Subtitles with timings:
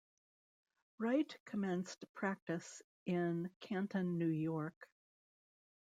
[0.97, 4.89] Wright commenced practice in Canton, New York.